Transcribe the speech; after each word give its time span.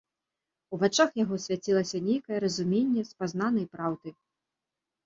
У 0.75 0.79
вачах 0.83 1.09
яго 1.23 1.35
свяцілася 1.45 2.01
нейкае 2.09 2.37
разуменне 2.45 3.01
спазнанай 3.13 3.65
праўды. 3.79 4.09